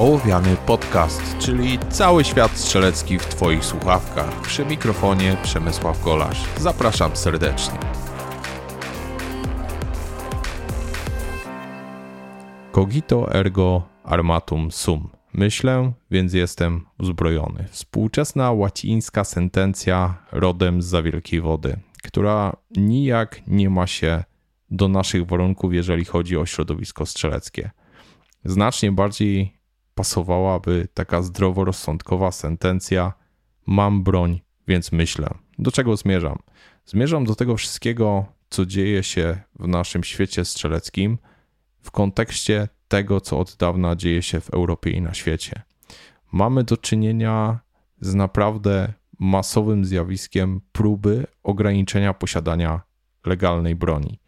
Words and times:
Ołowiany 0.00 0.56
Podcast, 0.66 1.38
czyli 1.38 1.78
cały 1.90 2.24
świat 2.24 2.52
strzelecki 2.52 3.18
w 3.18 3.26
Twoich 3.26 3.64
słuchawkach. 3.64 4.40
Przy 4.42 4.66
mikrofonie 4.66 5.36
Przemysław 5.42 6.04
Golasz. 6.04 6.44
Zapraszam 6.58 7.16
serdecznie. 7.16 7.78
Cogito 12.72 13.34
ergo 13.34 13.82
armatum 14.04 14.70
sum. 14.70 15.08
Myślę, 15.32 15.92
więc 16.10 16.32
jestem 16.32 16.86
uzbrojony. 16.98 17.68
Współczesna 17.70 18.52
łacińska 18.52 19.24
sentencja 19.24 20.26
rodem 20.32 20.82
z 20.82 20.86
za 20.86 21.02
wielkiej 21.02 21.40
wody, 21.40 21.76
która 22.02 22.56
nijak 22.76 23.42
nie 23.46 23.70
ma 23.70 23.86
się 23.86 24.24
do 24.70 24.88
naszych 24.88 25.26
warunków, 25.26 25.74
jeżeli 25.74 26.04
chodzi 26.04 26.36
o 26.36 26.46
środowisko 26.46 27.06
strzeleckie. 27.06 27.70
Znacznie 28.44 28.92
bardziej 28.92 29.59
pasowałaby 29.94 30.88
taka 30.94 31.22
zdroworozsądkowa 31.22 32.32
sentencja: 32.32 33.12
Mam 33.66 34.02
broń, 34.02 34.40
więc 34.68 34.92
myślę. 34.92 35.28
Do 35.58 35.72
czego 35.72 35.96
zmierzam? 35.96 36.38
Zmierzam 36.86 37.24
do 37.24 37.34
tego 37.34 37.56
wszystkiego, 37.56 38.24
co 38.50 38.66
dzieje 38.66 39.02
się 39.02 39.40
w 39.58 39.68
naszym 39.68 40.04
świecie 40.04 40.44
strzeleckim 40.44 41.18
w 41.82 41.90
kontekście 41.90 42.68
tego, 42.88 43.20
co 43.20 43.38
od 43.38 43.56
dawna 43.56 43.96
dzieje 43.96 44.22
się 44.22 44.40
w 44.40 44.50
Europie 44.50 44.90
i 44.90 45.00
na 45.00 45.14
świecie. 45.14 45.62
Mamy 46.32 46.64
do 46.64 46.76
czynienia 46.76 47.60
z 48.00 48.14
naprawdę 48.14 48.92
masowym 49.18 49.84
zjawiskiem 49.84 50.60
próby 50.72 51.26
ograniczenia 51.42 52.14
posiadania 52.14 52.80
legalnej 53.26 53.74
broni. 53.74 54.20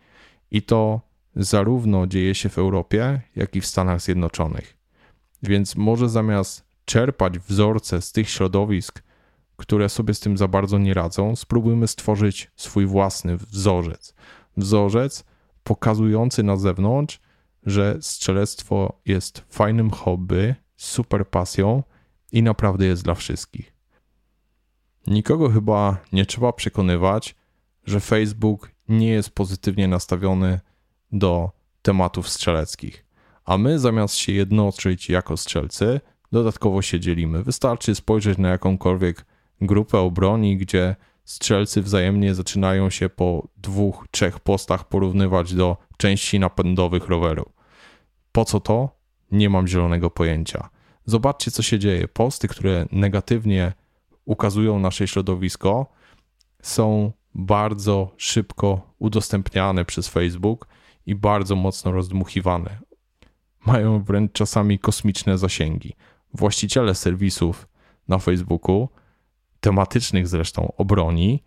I 0.50 0.62
to 0.62 1.00
zarówno 1.36 2.06
dzieje 2.06 2.34
się 2.34 2.48
w 2.48 2.58
Europie, 2.58 3.20
jak 3.36 3.56
i 3.56 3.60
w 3.60 3.66
Stanach 3.66 4.00
Zjednoczonych. 4.00 4.81
Więc 5.42 5.76
może 5.76 6.08
zamiast 6.08 6.64
czerpać 6.84 7.38
wzorce 7.38 8.02
z 8.02 8.12
tych 8.12 8.30
środowisk, 8.30 9.02
które 9.56 9.88
sobie 9.88 10.14
z 10.14 10.20
tym 10.20 10.36
za 10.36 10.48
bardzo 10.48 10.78
nie 10.78 10.94
radzą, 10.94 11.36
spróbujmy 11.36 11.88
stworzyć 11.88 12.50
swój 12.56 12.86
własny 12.86 13.36
wzorzec. 13.36 14.14
Wzorzec 14.56 15.24
pokazujący 15.64 16.42
na 16.42 16.56
zewnątrz, 16.56 17.20
że 17.66 17.98
strzelectwo 18.00 19.00
jest 19.06 19.44
fajnym 19.48 19.90
hobby, 19.90 20.54
super 20.76 21.28
pasją 21.28 21.82
i 22.32 22.42
naprawdę 22.42 22.86
jest 22.86 23.04
dla 23.04 23.14
wszystkich. 23.14 23.72
Nikogo 25.06 25.50
chyba 25.50 25.96
nie 26.12 26.26
trzeba 26.26 26.52
przekonywać, 26.52 27.34
że 27.84 28.00
Facebook 28.00 28.70
nie 28.88 29.08
jest 29.08 29.30
pozytywnie 29.30 29.88
nastawiony 29.88 30.60
do 31.12 31.50
tematów 31.82 32.28
strzeleckich, 32.28 33.04
a 33.44 33.58
my 33.58 33.78
zamiast 33.78 34.14
się 34.14 34.32
jednoczyć 34.32 35.08
jako 35.08 35.36
strzelcy, 35.36 36.00
dodatkowo 36.32 36.82
się 36.82 37.00
dzielimy. 37.00 37.42
Wystarczy 37.42 37.94
spojrzeć 37.94 38.38
na 38.38 38.48
jakąkolwiek 38.48 39.24
grupę 39.60 39.98
obroni, 39.98 40.56
gdzie 40.56 40.96
strzelcy 41.24 41.82
wzajemnie 41.82 42.34
zaczynają 42.34 42.90
się 42.90 43.08
po 43.08 43.48
dwóch, 43.56 44.06
trzech 44.10 44.40
postach 44.40 44.88
porównywać 44.88 45.54
do 45.54 45.76
części 45.96 46.38
napędowych 46.38 47.08
roweru. 47.08 47.44
Po 48.32 48.44
co 48.44 48.60
to? 48.60 48.88
Nie 49.30 49.50
mam 49.50 49.68
zielonego 49.68 50.10
pojęcia. 50.10 50.68
Zobaczcie, 51.04 51.50
co 51.50 51.62
się 51.62 51.78
dzieje. 51.78 52.08
Posty, 52.08 52.48
które 52.48 52.86
negatywnie 52.92 53.72
ukazują 54.24 54.78
nasze 54.78 55.08
środowisko, 55.08 55.86
są 56.62 57.12
bardzo 57.34 58.14
szybko 58.16 58.94
udostępniane 58.98 59.84
przez 59.84 60.08
Facebook 60.08 60.68
i 61.06 61.14
bardzo 61.14 61.56
mocno 61.56 61.92
rozdmuchiwane. 61.92 62.78
Mają 63.66 64.02
wręcz 64.02 64.32
czasami 64.32 64.78
kosmiczne 64.78 65.38
zasięgi. 65.38 65.96
Właściciele 66.34 66.94
serwisów 66.94 67.68
na 68.08 68.18
Facebooku, 68.18 68.88
tematycznych 69.60 70.28
zresztą 70.28 70.72
obroni, 70.76 71.42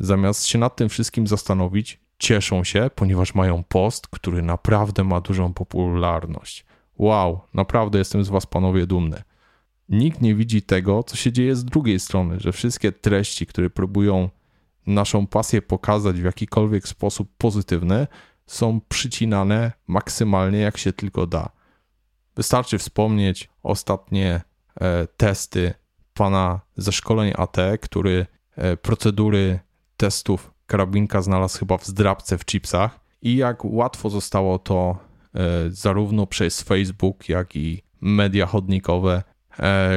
zamiast 0.00 0.46
się 0.46 0.58
nad 0.58 0.76
tym 0.76 0.88
wszystkim 0.88 1.26
zastanowić, 1.26 2.00
cieszą 2.18 2.64
się, 2.64 2.90
ponieważ 2.94 3.34
mają 3.34 3.64
post, 3.64 4.08
który 4.08 4.42
naprawdę 4.42 5.04
ma 5.04 5.20
dużą 5.20 5.54
popularność. 5.54 6.66
Wow, 6.98 7.40
naprawdę 7.54 7.98
jestem 7.98 8.24
z 8.24 8.28
Was, 8.28 8.46
panowie, 8.46 8.86
dumny. 8.86 9.22
Nikt 9.88 10.20
nie 10.20 10.34
widzi 10.34 10.62
tego, 10.62 11.02
co 11.02 11.16
się 11.16 11.32
dzieje 11.32 11.56
z 11.56 11.64
drugiej 11.64 12.00
strony, 12.00 12.40
że 12.40 12.52
wszystkie 12.52 12.92
treści, 12.92 13.46
które 13.46 13.70
próbują 13.70 14.28
naszą 14.86 15.26
pasję 15.26 15.62
pokazać 15.62 16.20
w 16.20 16.24
jakikolwiek 16.24 16.88
sposób 16.88 17.30
pozytywny, 17.38 18.06
są 18.48 18.80
przycinane 18.88 19.72
maksymalnie 19.86 20.58
jak 20.58 20.78
się 20.78 20.92
tylko 20.92 21.26
da. 21.26 21.48
Wystarczy 22.36 22.78
wspomnieć 22.78 23.48
ostatnie 23.62 24.40
e, 24.80 25.06
testy 25.16 25.74
pana 26.14 26.60
ze 26.76 26.92
szkoleń 26.92 27.32
AT, 27.36 27.56
który 27.80 28.26
e, 28.56 28.76
procedury 28.76 29.58
testów 29.96 30.52
karabinka 30.66 31.22
znalazł 31.22 31.58
chyba 31.58 31.78
w 31.78 31.86
zdrabce 31.86 32.38
w 32.38 32.44
chipsach 32.44 33.00
i 33.22 33.36
jak 33.36 33.64
łatwo 33.64 34.10
zostało 34.10 34.58
to 34.58 34.98
e, 35.34 35.40
zarówno 35.68 36.26
przez 36.26 36.62
Facebook, 36.62 37.28
jak 37.28 37.56
i 37.56 37.82
media 38.00 38.46
chodnikowe 38.46 39.22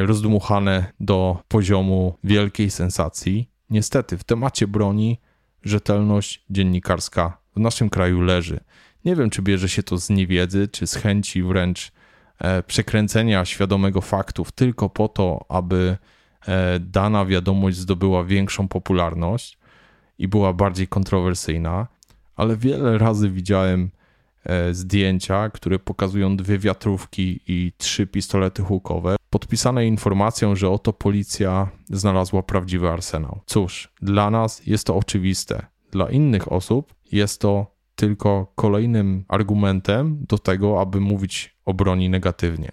rozdmuchane 0.02 0.94
do 1.00 1.38
poziomu 1.48 2.18
wielkiej 2.24 2.72
sensacji. 2.72 3.50
Niestety 3.70 4.18
w 4.18 4.24
temacie 4.24 4.68
broni 4.68 5.20
rzetelność 5.64 6.46
dziennikarska 6.50 7.41
w 7.56 7.60
naszym 7.60 7.90
kraju 7.90 8.22
leży. 8.22 8.60
Nie 9.06 9.16
wiem, 9.16 9.30
czy 9.30 9.42
bierze 9.42 9.70
się 9.70 9.84
to 9.84 9.98
z 9.98 10.10
niewiedzy, 10.10 10.68
czy 10.68 10.88
z 10.88 10.96
chęci 10.96 11.44
wręcz 11.44 11.92
e, 12.40 12.64
przekręcenia 12.64 13.46
świadomego 13.46 14.02
faktów 14.02 14.52
tylko 14.52 14.90
po 14.90 15.08
to, 15.08 15.46
aby 15.50 15.98
dana 16.80 17.26
wiadomość 17.26 17.78
zdobyła 17.78 18.24
większą 18.24 18.68
popularność, 18.68 19.58
i 20.22 20.28
była 20.28 20.54
bardziej 20.54 20.88
kontrowersyjna, 20.88 21.88
ale 22.36 22.58
wiele 22.58 22.98
razy 22.98 23.30
widziałem 23.30 23.90
e, 24.44 24.74
zdjęcia, 24.74 25.50
które 25.50 25.80
pokazują 25.80 26.38
dwie 26.38 26.60
wiatrówki 26.60 27.40
i 27.48 27.72
trzy 27.78 28.08
pistolety 28.08 28.64
hukowe, 28.64 29.16
podpisane 29.30 29.88
informacją, 29.88 30.56
że 30.56 30.70
oto 30.70 30.94
policja 30.94 31.70
znalazła 31.90 32.44
prawdziwy 32.44 32.90
arsenał. 32.90 33.42
Cóż, 33.46 33.94
dla 34.02 34.30
nas 34.30 34.68
jest 34.68 34.88
to 34.88 34.96
oczywiste. 34.96 35.66
Dla 35.92 36.10
innych 36.10 36.52
osób 36.52 36.94
jest 37.12 37.42
to 37.42 37.76
tylko 37.96 38.52
kolejnym 38.56 39.26
argumentem 39.28 40.26
do 40.30 40.38
tego, 40.38 40.82
aby 40.82 41.00
mówić 41.00 41.58
o 41.66 41.74
broni 41.74 42.10
negatywnie. 42.10 42.72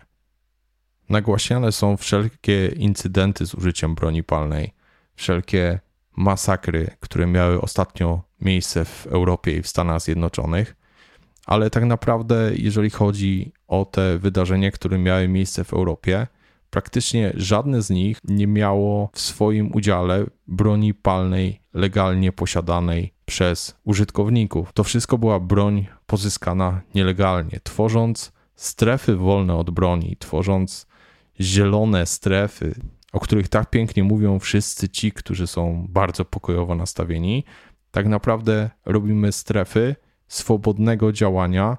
Nagłaśniane 1.08 1.72
są 1.72 1.96
wszelkie 1.96 2.66
incydenty 2.66 3.46
z 3.46 3.54
użyciem 3.54 3.94
broni 3.94 4.22
palnej, 4.22 4.74
wszelkie 5.14 5.80
masakry, 6.16 6.90
które 7.00 7.26
miały 7.26 7.60
ostatnio 7.60 8.22
miejsce 8.40 8.84
w 8.84 9.06
Europie 9.06 9.56
i 9.56 9.62
w 9.62 9.68
Stanach 9.68 10.00
Zjednoczonych, 10.00 10.76
ale 11.46 11.70
tak 11.70 11.84
naprawdę, 11.84 12.50
jeżeli 12.54 12.90
chodzi 12.90 13.52
o 13.68 13.84
te 13.84 14.18
wydarzenia, 14.18 14.70
które 14.70 14.98
miały 14.98 15.28
miejsce 15.28 15.64
w 15.64 15.72
Europie, 15.72 16.26
praktycznie 16.70 17.32
żadne 17.36 17.82
z 17.82 17.90
nich 17.90 18.18
nie 18.24 18.46
miało 18.46 19.10
w 19.12 19.20
swoim 19.20 19.74
udziale 19.74 20.26
broni 20.46 20.94
palnej 20.94 21.60
legalnie 21.74 22.32
posiadanej 22.32 23.12
przez 23.26 23.76
użytkowników. 23.84 24.72
To 24.72 24.84
wszystko 24.84 25.18
była 25.18 25.40
broń 25.40 25.86
pozyskana 26.06 26.80
nielegalnie, 26.94 27.60
tworząc 27.62 28.32
strefy 28.54 29.16
wolne 29.16 29.54
od 29.54 29.70
broni, 29.70 30.16
tworząc 30.18 30.86
zielone 31.40 32.06
strefy, 32.06 32.74
o 33.12 33.20
których 33.20 33.48
tak 33.48 33.70
pięknie 33.70 34.04
mówią 34.04 34.38
wszyscy 34.38 34.88
ci, 34.88 35.12
którzy 35.12 35.46
są 35.46 35.86
bardzo 35.88 36.24
pokojowo 36.24 36.74
nastawieni, 36.74 37.44
tak 37.90 38.06
naprawdę 38.06 38.70
robimy 38.86 39.32
strefy 39.32 39.96
swobodnego 40.28 41.12
działania 41.12 41.78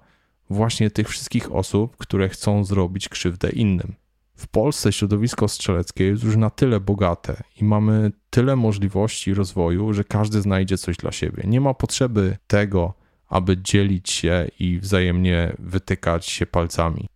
właśnie 0.49 0.91
tych 0.91 1.09
wszystkich 1.09 1.51
osób, 1.51 1.97
które 1.97 2.29
chcą 2.29 2.63
zrobić 2.63 3.09
krzywdę 3.09 3.49
innym. 3.49 3.95
W 4.39 4.47
Polsce 4.47 4.91
środowisko 4.91 5.47
strzeleckie 5.47 6.03
jest 6.03 6.23
już 6.23 6.35
na 6.35 6.49
tyle 6.49 6.79
bogate 6.79 7.43
i 7.61 7.63
mamy 7.63 8.11
tyle 8.29 8.55
możliwości 8.55 9.33
rozwoju, 9.33 9.93
że 9.93 10.03
każdy 10.03 10.41
znajdzie 10.41 10.77
coś 10.77 10.97
dla 10.97 11.11
siebie. 11.11 11.43
Nie 11.47 11.61
ma 11.61 11.73
potrzeby 11.73 12.37
tego, 12.47 12.93
aby 13.27 13.57
dzielić 13.57 14.09
się 14.09 14.47
i 14.59 14.79
wzajemnie 14.79 15.55
wytykać 15.59 16.25
się 16.25 16.45
palcami. 16.45 17.07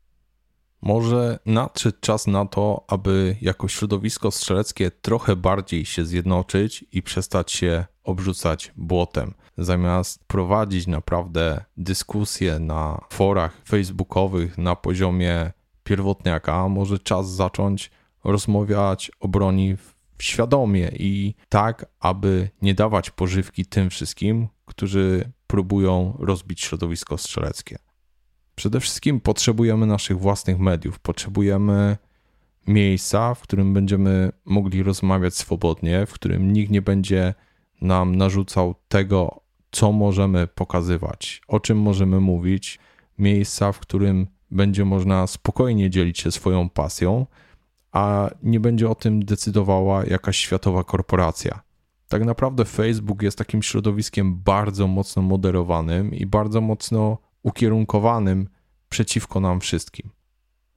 Może 0.81 1.39
nadszedł 1.45 1.97
czas 2.01 2.27
na 2.27 2.45
to, 2.45 2.85
aby 2.87 3.37
jako 3.41 3.67
środowisko 3.67 4.31
strzeleckie 4.31 4.91
trochę 4.91 5.35
bardziej 5.35 5.85
się 5.85 6.05
zjednoczyć 6.05 6.85
i 6.91 7.01
przestać 7.01 7.51
się 7.51 7.85
obrzucać 8.03 8.71
błotem. 8.75 9.33
Zamiast 9.57 10.25
prowadzić 10.25 10.87
naprawdę 10.87 11.63
dyskusje 11.77 12.59
na 12.59 13.01
forach 13.09 13.61
facebookowych 13.67 14.57
na 14.57 14.75
poziomie 14.75 15.51
pierwotniaka, 15.83 16.69
może 16.69 16.99
czas 16.99 17.31
zacząć 17.31 17.91
rozmawiać 18.23 19.11
o 19.19 19.27
broni 19.27 19.75
świadomie 20.19 20.91
i 20.99 21.35
tak, 21.49 21.85
aby 21.99 22.49
nie 22.61 22.73
dawać 22.73 23.09
pożywki 23.09 23.65
tym 23.65 23.89
wszystkim, 23.89 24.47
którzy 24.65 25.31
próbują 25.47 26.17
rozbić 26.19 26.61
środowisko 26.61 27.17
strzeleckie. 27.17 27.77
Przede 28.55 28.79
wszystkim 28.79 29.19
potrzebujemy 29.19 29.85
naszych 29.85 30.19
własnych 30.19 30.59
mediów, 30.59 30.99
potrzebujemy 30.99 31.97
miejsca, 32.67 33.33
w 33.33 33.41
którym 33.41 33.73
będziemy 33.73 34.31
mogli 34.45 34.83
rozmawiać 34.83 35.35
swobodnie, 35.35 36.05
w 36.05 36.13
którym 36.13 36.53
nikt 36.53 36.71
nie 36.71 36.81
będzie 36.81 37.33
nam 37.81 38.15
narzucał 38.15 38.75
tego, 38.87 39.41
co 39.71 39.91
możemy 39.91 40.47
pokazywać, 40.47 41.41
o 41.47 41.59
czym 41.59 41.77
możemy 41.77 42.19
mówić, 42.19 42.79
miejsca, 43.17 43.71
w 43.71 43.79
którym 43.79 44.27
będzie 44.53 44.85
można 44.85 45.27
spokojnie 45.27 45.89
dzielić 45.89 46.19
się 46.19 46.31
swoją 46.31 46.69
pasją, 46.69 47.25
a 47.91 48.29
nie 48.43 48.59
będzie 48.59 48.89
o 48.89 48.95
tym 48.95 49.25
decydowała 49.25 50.05
jakaś 50.05 50.37
światowa 50.37 50.83
korporacja. 50.83 51.61
Tak 52.07 52.25
naprawdę 52.25 52.65
Facebook 52.65 53.21
jest 53.21 53.37
takim 53.37 53.63
środowiskiem 53.63 54.35
bardzo 54.35 54.87
mocno 54.87 55.21
moderowanym 55.21 56.13
i 56.13 56.25
bardzo 56.25 56.61
mocno 56.61 57.17
ukierunkowanym 57.43 58.47
przeciwko 58.89 59.39
nam 59.39 59.59
wszystkim. 59.59 60.09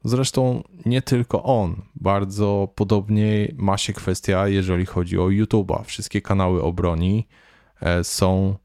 Zresztą 0.05 0.62
nie 0.87 1.02
tylko 1.02 1.43
on, 1.43 1.82
bardzo 1.94 2.73
podobnie 2.75 3.52
ma 3.56 3.78
się 3.78 3.93
kwestia, 3.93 4.49
jeżeli 4.49 4.87
chodzi 4.87 5.19
o 5.19 5.26
YouTube'a. 5.26 5.84
Wszystkie 5.84 6.20
kanały 6.23 6.62
obroni 6.62 7.28
e, 7.81 8.05
są 8.05 8.56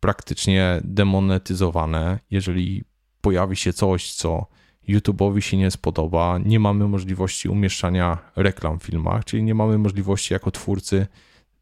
praktycznie 0.00 0.80
demonetyzowane. 0.84 2.18
Jeżeli 2.30 2.84
pojawi 3.24 3.56
się 3.56 3.72
coś, 3.72 4.12
co 4.12 4.46
YouTube'owi 4.88 5.40
się 5.40 5.56
nie 5.56 5.70
spodoba, 5.70 6.38
nie 6.44 6.60
mamy 6.60 6.88
możliwości 6.88 7.48
umieszczania 7.48 8.18
reklam 8.36 8.78
w 8.78 8.82
filmach, 8.82 9.24
czyli 9.24 9.42
nie 9.42 9.54
mamy 9.54 9.78
możliwości 9.78 10.32
jako 10.32 10.50
twórcy 10.50 11.06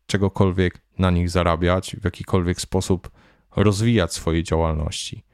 czegokolwiek 0.07 0.81
na 0.99 1.11
nich 1.11 1.31
zarabiać, 1.31 1.97
w 2.01 2.05
jakikolwiek 2.05 2.61
sposób 2.61 3.11
rozwijać 3.57 4.15
swoje 4.15 4.43
działalności. 4.43 5.25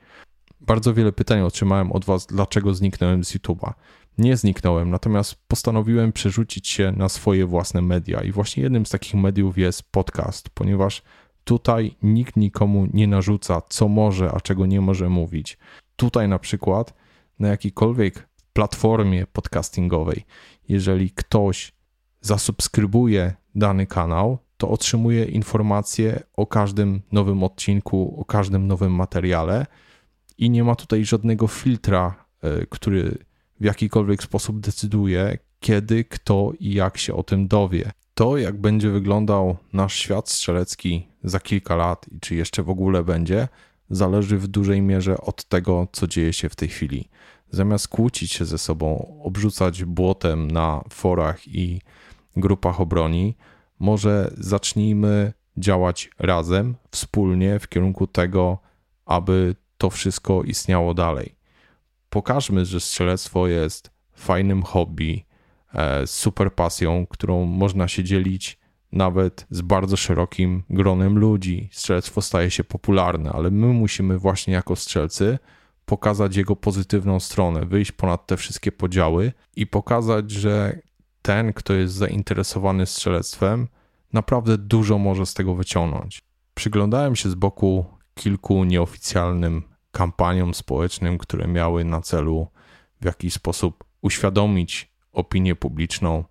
Bardzo 0.60 0.94
wiele 0.94 1.12
pytań 1.12 1.40
otrzymałem 1.40 1.92
od 1.92 2.04
Was, 2.04 2.26
dlaczego 2.26 2.74
zniknąłem 2.74 3.24
z 3.24 3.34
YouTube'a. 3.34 3.72
Nie 4.18 4.36
zniknąłem, 4.36 4.90
natomiast 4.90 5.34
postanowiłem 5.48 6.12
przerzucić 6.12 6.68
się 6.68 6.92
na 6.96 7.08
swoje 7.08 7.46
własne 7.46 7.82
media 7.82 8.22
i 8.22 8.32
właśnie 8.32 8.62
jednym 8.62 8.86
z 8.86 8.90
takich 8.90 9.14
mediów 9.14 9.58
jest 9.58 9.82
podcast, 9.82 10.50
ponieważ 10.50 11.02
tutaj 11.44 11.96
nikt 12.02 12.36
nikomu 12.36 12.88
nie 12.92 13.06
narzuca, 13.06 13.62
co 13.68 13.88
może, 13.88 14.32
a 14.32 14.40
czego 14.40 14.66
nie 14.66 14.80
może 14.80 15.08
mówić. 15.08 15.58
Tutaj 15.98 16.28
na 16.28 16.38
przykład 16.38 16.94
na 17.38 17.48
jakiejkolwiek 17.48 18.28
platformie 18.52 19.26
podcastingowej, 19.26 20.24
jeżeli 20.68 21.10
ktoś 21.10 21.72
zasubskrybuje 22.20 23.34
dany 23.54 23.86
kanał, 23.86 24.38
to 24.56 24.68
otrzymuje 24.68 25.24
informacje 25.24 26.22
o 26.36 26.46
każdym 26.46 27.02
nowym 27.12 27.42
odcinku, 27.42 28.20
o 28.20 28.24
każdym 28.24 28.66
nowym 28.66 28.94
materiale 28.94 29.66
i 30.38 30.50
nie 30.50 30.64
ma 30.64 30.74
tutaj 30.74 31.04
żadnego 31.04 31.46
filtra, 31.46 32.24
e, 32.42 32.66
który 32.66 33.18
w 33.60 33.64
jakikolwiek 33.64 34.22
sposób 34.22 34.60
decyduje, 34.60 35.38
kiedy, 35.60 36.04
kto 36.04 36.52
i 36.60 36.74
jak 36.74 36.98
się 36.98 37.14
o 37.14 37.22
tym 37.22 37.48
dowie. 37.48 37.90
To, 38.14 38.36
jak 38.36 38.60
będzie 38.60 38.90
wyglądał 38.90 39.56
nasz 39.72 39.94
świat 39.94 40.30
strzelecki 40.30 41.08
za 41.24 41.40
kilka 41.40 41.76
lat 41.76 42.06
i 42.12 42.20
czy 42.20 42.34
jeszcze 42.34 42.62
w 42.62 42.70
ogóle 42.70 43.04
będzie, 43.04 43.48
zależy 43.90 44.38
w 44.38 44.46
dużej 44.46 44.82
mierze 44.82 45.20
od 45.20 45.44
tego, 45.44 45.88
co 45.92 46.06
dzieje 46.06 46.32
się 46.32 46.48
w 46.48 46.56
tej 46.56 46.68
chwili. 46.68 47.08
Zamiast 47.50 47.88
kłócić 47.88 48.32
się 48.32 48.44
ze 48.44 48.58
sobą, 48.58 49.18
obrzucać 49.24 49.84
błotem 49.84 50.50
na 50.50 50.84
forach 50.90 51.48
i 51.48 51.80
grupach 52.36 52.80
obroni, 52.80 53.36
może 53.78 54.30
zacznijmy 54.36 55.32
działać 55.56 56.10
razem, 56.18 56.74
wspólnie 56.90 57.58
w 57.58 57.68
kierunku 57.68 58.06
tego, 58.06 58.58
aby 59.06 59.54
to 59.78 59.90
wszystko 59.90 60.42
istniało 60.42 60.94
dalej. 60.94 61.34
Pokażmy, 62.10 62.64
że 62.64 62.80
strzelectwo 62.80 63.48
jest 63.48 63.90
fajnym 64.14 64.62
hobby, 64.62 65.24
e, 65.74 66.06
super 66.06 66.54
pasją, 66.54 67.06
którą 67.06 67.44
można 67.44 67.88
się 67.88 68.04
dzielić 68.04 68.57
nawet 68.92 69.46
z 69.50 69.60
bardzo 69.62 69.96
szerokim 69.96 70.62
gronem 70.70 71.18
ludzi. 71.18 71.68
Strzelectwo 71.72 72.22
staje 72.22 72.50
się 72.50 72.64
popularne, 72.64 73.32
ale 73.32 73.50
my 73.50 73.66
musimy 73.66 74.18
właśnie 74.18 74.54
jako 74.54 74.76
strzelcy 74.76 75.38
pokazać 75.86 76.36
jego 76.36 76.56
pozytywną 76.56 77.20
stronę, 77.20 77.66
wyjść 77.66 77.92
ponad 77.92 78.26
te 78.26 78.36
wszystkie 78.36 78.72
podziały 78.72 79.32
i 79.56 79.66
pokazać, 79.66 80.30
że 80.30 80.78
ten, 81.22 81.52
kto 81.52 81.74
jest 81.74 81.94
zainteresowany 81.94 82.86
strzelectwem, 82.86 83.68
naprawdę 84.12 84.58
dużo 84.58 84.98
może 84.98 85.26
z 85.26 85.34
tego 85.34 85.54
wyciągnąć. 85.54 86.22
Przyglądałem 86.54 87.16
się 87.16 87.30
z 87.30 87.34
boku 87.34 87.84
kilku 88.14 88.64
nieoficjalnym 88.64 89.62
kampaniom 89.92 90.54
społecznym, 90.54 91.18
które 91.18 91.48
miały 91.48 91.84
na 91.84 92.00
celu 92.00 92.48
w 93.00 93.04
jakiś 93.04 93.34
sposób 93.34 93.84
uświadomić 94.02 94.92
opinię 95.12 95.56
publiczną, 95.56 96.24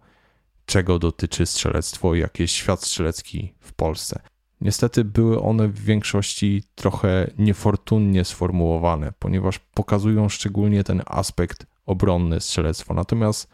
czego 0.68 1.00
dotyczy 1.00 1.46
strzelectwo 1.46 2.16
jaki 2.16 2.44
jest 2.44 2.54
świat 2.54 2.84
strzelecki 2.84 3.54
w 3.60 3.74
Polsce. 3.74 4.20
Niestety 4.62 5.04
były 5.04 5.42
one 5.42 5.68
w 5.68 5.80
większości 5.84 6.64
trochę 6.76 7.32
niefortunnie 7.38 8.26
sformułowane, 8.26 9.14
ponieważ 9.20 9.60
pokazują 9.60 10.30
szczególnie 10.30 10.84
ten 10.84 11.02
aspekt 11.06 11.66
obronny 11.86 12.42
strzelectwa. 12.42 12.94
Natomiast 12.94 13.50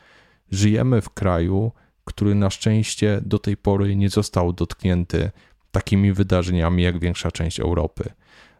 żyjemy 0.51 1.01
w 1.01 1.09
kraju, 1.09 1.71
który 2.05 2.35
na 2.35 2.49
szczęście 2.49 3.21
do 3.25 3.39
tej 3.39 3.57
pory 3.57 3.95
nie 3.95 4.09
został 4.09 4.53
dotknięty 4.53 5.31
takimi 5.71 6.13
wydarzeniami 6.13 6.83
jak 6.83 6.99
większa 6.99 7.31
część 7.31 7.59
Europy. 7.59 8.03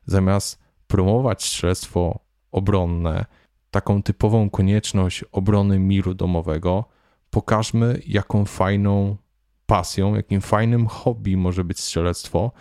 Zamiast 0.05 0.63
promować 0.88 1.44
strzelectwo 1.44 2.19
obronne, 2.51 3.25
taką 3.71 4.03
typową 4.03 4.50
konieczność 4.50 5.23
obrony 5.31 5.79
miru 5.79 6.13
domowego, 6.13 6.85
pokażmy, 7.33 8.01
jaką 8.07 8.45
fajną 8.45 9.18
pasją, 9.65 10.15
jakim 10.15 10.41
fajnym 10.41 10.88
hobby 10.88 11.38
może 11.38 11.63
być 11.63 11.80
strzelectwo, 11.80 12.51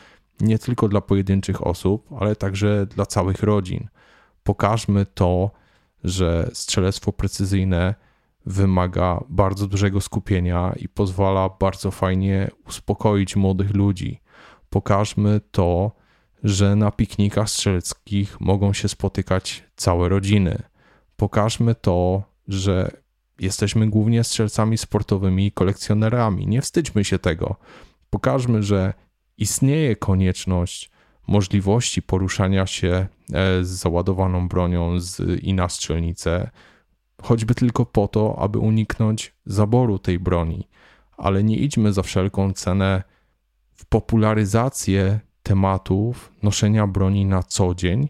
nie 0.40 0.58
tylko 0.58 0.88
dla 0.88 1.00
pojedynczych 1.00 1.66
osób, 1.66 2.08
ale 2.20 2.36
także 2.36 2.86
dla 2.86 3.06
całych 3.06 3.42
rodzin. 3.42 3.88
Pokażmy 4.42 5.06
to, 5.06 5.50
że 6.04 6.50
strzelectwo 6.52 7.12
precyzyjne 7.12 7.94
wymaga 8.46 9.24
bardzo 9.28 9.66
dużego 9.66 10.00
skupienia 10.00 10.72
i 10.76 10.88
pozwala 10.88 11.48
bardzo 11.48 11.90
fajnie 11.90 12.50
uspokoić 12.66 13.36
młodych 13.36 13.74
ludzi. 13.74 14.20
Pokażmy 14.70 15.40
to, 15.50 15.92
że 16.44 16.76
na 16.76 16.90
piknikach 16.90 17.50
strzeleckich 17.50 18.40
mogą 18.40 18.72
się 18.72 18.88
spotykać 18.88 19.64
całe 19.76 20.08
rodziny. 20.08 20.62
Pokażmy 21.16 21.74
to, 21.74 22.22
że 22.48 23.01
jesteśmy 23.38 23.90
głównie 23.90 24.24
strzelcami 24.24 24.78
sportowymi 24.78 25.46
i 25.46 25.52
kolekcjonerami. 25.52 26.46
Nie 26.46 26.62
wstydźmy 26.62 27.04
się 27.04 27.18
tego. 27.18 27.56
Pokażmy, 28.10 28.62
że 28.62 28.94
istnieje 29.38 29.96
konieczność 29.96 30.90
możliwości 31.26 32.02
poruszania 32.02 32.66
się 32.66 32.88
e, 32.88 33.64
z 33.64 33.68
załadowaną 33.68 34.48
bronią 34.48 35.00
z, 35.00 35.42
i 35.42 35.54
na 35.54 35.68
strzelnicę, 35.68 36.50
choćby 37.22 37.54
tylko 37.54 37.86
po 37.86 38.08
to, 38.08 38.38
aby 38.38 38.58
uniknąć 38.58 39.34
zaboru 39.46 39.98
tej 39.98 40.18
broni. 40.18 40.68
Ale 41.16 41.44
nie 41.44 41.56
idźmy 41.56 41.92
za 41.92 42.02
wszelką 42.02 42.52
cenę 42.52 43.02
w 43.74 43.86
popularyzację 43.86 45.20
tematów 45.42 46.32
noszenia 46.42 46.86
broni 46.86 47.26
na 47.26 47.42
co 47.42 47.74
dzień 47.74 48.08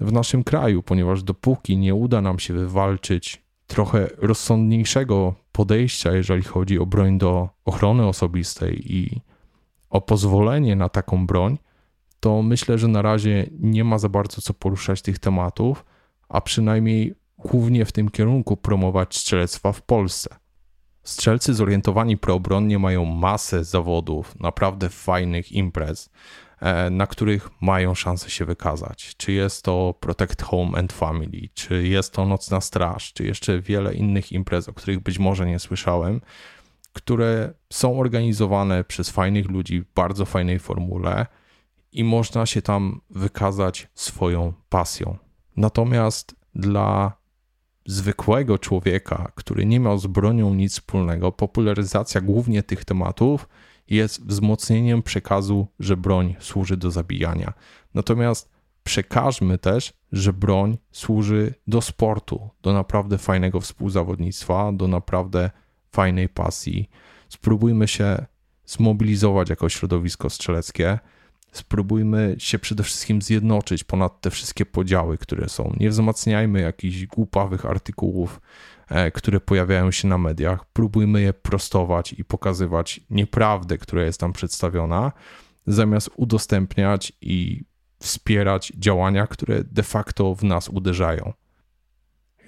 w 0.00 0.12
naszym 0.12 0.44
kraju, 0.44 0.82
ponieważ 0.82 1.22
dopóki 1.22 1.76
nie 1.76 1.94
uda 1.94 2.20
nam 2.20 2.38
się 2.38 2.54
wywalczyć 2.54 3.45
trochę 3.66 4.08
rozsądniejszego 4.18 5.34
podejścia, 5.52 6.12
jeżeli 6.12 6.42
chodzi 6.42 6.78
o 6.78 6.86
broń 6.86 7.18
do 7.18 7.48
ochrony 7.64 8.06
osobistej 8.06 8.92
i 8.94 9.20
o 9.90 10.00
pozwolenie 10.00 10.76
na 10.76 10.88
taką 10.88 11.26
broń, 11.26 11.58
to 12.20 12.42
myślę, 12.42 12.78
że 12.78 12.88
na 12.88 13.02
razie 13.02 13.46
nie 13.60 13.84
ma 13.84 13.98
za 13.98 14.08
bardzo 14.08 14.42
co 14.42 14.54
poruszać 14.54 15.02
tych 15.02 15.18
tematów, 15.18 15.84
a 16.28 16.40
przynajmniej 16.40 17.14
głównie 17.38 17.84
w 17.84 17.92
tym 17.92 18.10
kierunku 18.10 18.56
promować 18.56 19.16
strzelectwa 19.16 19.72
w 19.72 19.82
Polsce. 19.82 20.36
Strzelcy 21.02 21.54
zorientowani 21.54 22.16
proobronnie 22.16 22.78
mają 22.78 23.04
masę 23.04 23.64
zawodów, 23.64 24.40
naprawdę 24.40 24.88
fajnych 24.88 25.52
imprez, 25.52 26.10
na 26.90 27.06
których 27.06 27.50
mają 27.60 27.94
szansę 27.94 28.30
się 28.30 28.44
wykazać. 28.44 29.14
Czy 29.16 29.32
jest 29.32 29.64
to 29.64 29.94
Protect 30.00 30.42
Home 30.42 30.78
and 30.78 30.92
Family, 30.92 31.48
czy 31.54 31.88
jest 31.88 32.12
to 32.12 32.26
Nocna 32.26 32.60
Straż, 32.60 33.12
czy 33.12 33.24
jeszcze 33.24 33.60
wiele 33.60 33.94
innych 33.94 34.32
imprez, 34.32 34.68
o 34.68 34.72
których 34.72 35.00
być 35.00 35.18
może 35.18 35.46
nie 35.46 35.58
słyszałem, 35.58 36.20
które 36.92 37.52
są 37.72 38.00
organizowane 38.00 38.84
przez 38.84 39.10
fajnych 39.10 39.50
ludzi 39.50 39.80
w 39.80 39.94
bardzo 39.94 40.24
fajnej 40.24 40.58
formule 40.58 41.26
i 41.92 42.04
można 42.04 42.46
się 42.46 42.62
tam 42.62 43.00
wykazać 43.10 43.88
swoją 43.94 44.52
pasją. 44.68 45.16
Natomiast 45.56 46.36
dla 46.54 47.12
zwykłego 47.86 48.58
człowieka, 48.58 49.32
który 49.34 49.66
nie 49.66 49.80
miał 49.80 49.98
z 49.98 50.06
bronią 50.06 50.54
nic 50.54 50.72
wspólnego, 50.72 51.32
popularyzacja 51.32 52.20
głównie 52.20 52.62
tych 52.62 52.84
tematów 52.84 53.48
jest 53.88 54.26
wzmocnieniem 54.26 55.02
przekazu, 55.02 55.66
że 55.78 55.96
broń 55.96 56.36
służy 56.40 56.76
do 56.76 56.90
zabijania. 56.90 57.52
Natomiast 57.94 58.50
przekażmy 58.84 59.58
też, 59.58 59.92
że 60.12 60.32
broń 60.32 60.78
służy 60.92 61.54
do 61.66 61.80
sportu, 61.80 62.50
do 62.62 62.72
naprawdę 62.72 63.18
fajnego 63.18 63.60
współzawodnictwa, 63.60 64.72
do 64.72 64.88
naprawdę 64.88 65.50
fajnej 65.92 66.28
pasji. 66.28 66.90
Spróbujmy 67.28 67.88
się 67.88 68.26
zmobilizować 68.66 69.50
jako 69.50 69.68
środowisko 69.68 70.30
strzeleckie. 70.30 70.98
Spróbujmy 71.56 72.36
się 72.38 72.58
przede 72.58 72.82
wszystkim 72.82 73.22
zjednoczyć 73.22 73.84
ponad 73.84 74.20
te 74.20 74.30
wszystkie 74.30 74.66
podziały, 74.66 75.18
które 75.18 75.48
są. 75.48 75.72
Nie 75.80 75.90
wzmacniajmy 75.90 76.60
jakichś 76.60 77.06
głupawych 77.06 77.66
artykułów, 77.66 78.40
e, 78.88 79.10
które 79.10 79.40
pojawiają 79.40 79.90
się 79.90 80.08
na 80.08 80.18
mediach. 80.18 80.64
Próbujmy 80.64 81.20
je 81.22 81.32
prostować 81.32 82.12
i 82.12 82.24
pokazywać 82.24 83.00
nieprawdę, 83.10 83.78
która 83.78 84.02
jest 84.02 84.20
tam 84.20 84.32
przedstawiona, 84.32 85.12
zamiast 85.66 86.10
udostępniać 86.16 87.12
i 87.20 87.64
wspierać 87.98 88.72
działania, 88.78 89.26
które 89.26 89.64
de 89.64 89.82
facto 89.82 90.34
w 90.34 90.44
nas 90.44 90.68
uderzają. 90.68 91.32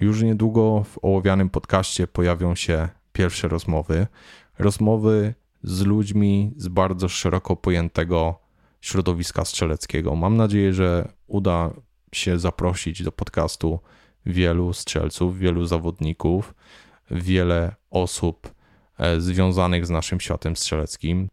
Już 0.01 0.21
niedługo 0.21 0.83
w 0.83 0.99
ołowianym 1.01 1.49
podcaście 1.49 2.07
pojawią 2.07 2.55
się 2.55 2.89
pierwsze 3.13 3.47
rozmowy. 3.47 4.07
Rozmowy 4.59 5.33
z 5.63 5.81
ludźmi 5.81 6.53
z 6.57 6.67
bardzo 6.67 7.09
szeroko 7.09 7.55
pojętego 7.55 8.48
środowiska 8.81 9.45
strzeleckiego. 9.45 10.15
Mam 10.15 10.37
nadzieję, 10.37 10.73
że 10.73 11.11
uda 11.27 11.73
się 12.13 12.39
zaprosić 12.39 13.03
do 13.03 13.11
podcastu 13.11 13.79
wielu 14.25 14.73
strzelców, 14.73 15.39
wielu 15.39 15.65
zawodników, 15.65 16.53
wiele 17.11 17.75
osób 17.89 18.53
e, 18.97 19.21
związanych 19.21 19.85
z 19.85 19.89
naszym 19.89 20.19
światem 20.19 20.55
strzeleckim. 20.55 21.29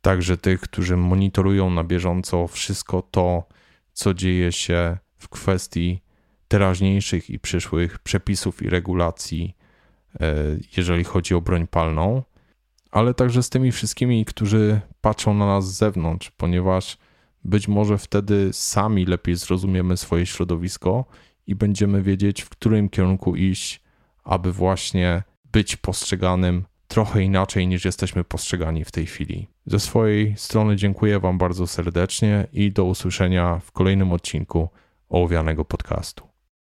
Także 0.00 0.36
tych, 0.36 0.60
którzy 0.60 0.96
monitorują 0.96 1.70
na 1.70 1.84
bieżąco 1.84 2.48
wszystko 2.48 3.02
to, 3.10 3.44
co 3.92 4.14
dzieje 4.14 4.52
się 4.52 4.98
w 5.18 5.28
kwestii 5.28 6.00
teraźniejszych 6.48 7.30
i 7.30 7.38
przyszłych 7.38 7.98
przepisów 7.98 8.62
i 8.62 8.70
regulacji, 8.70 9.56
e, 10.20 10.34
jeżeli 10.76 11.04
chodzi 11.04 11.34
o 11.34 11.40
broń 11.40 11.66
palną 11.66 12.22
ale 12.90 13.14
także 13.14 13.42
z 13.42 13.50
tymi 13.50 13.72
wszystkimi, 13.72 14.24
którzy 14.24 14.80
patrzą 15.00 15.34
na 15.34 15.46
nas 15.46 15.74
z 15.74 15.78
zewnątrz, 15.78 16.30
ponieważ 16.30 16.98
być 17.44 17.68
może 17.68 17.98
wtedy 17.98 18.48
sami 18.52 19.06
lepiej 19.06 19.36
zrozumiemy 19.36 19.96
swoje 19.96 20.26
środowisko 20.26 21.04
i 21.46 21.54
będziemy 21.54 22.02
wiedzieć, 22.02 22.42
w 22.42 22.48
którym 22.48 22.88
kierunku 22.88 23.36
iść, 23.36 23.80
aby 24.24 24.52
właśnie 24.52 25.22
być 25.52 25.76
postrzeganym 25.76 26.64
trochę 26.88 27.22
inaczej 27.22 27.66
niż 27.66 27.84
jesteśmy 27.84 28.24
postrzegani 28.24 28.84
w 28.84 28.90
tej 28.90 29.06
chwili. 29.06 29.46
Ze 29.66 29.80
swojej 29.80 30.34
strony 30.36 30.76
dziękuję 30.76 31.20
Wam 31.20 31.38
bardzo 31.38 31.66
serdecznie 31.66 32.46
i 32.52 32.72
do 32.72 32.84
usłyszenia 32.84 33.60
w 33.64 33.72
kolejnym 33.72 34.12
odcinku 34.12 34.68
ołowianego 35.08 35.64
podcastu. 35.64 36.29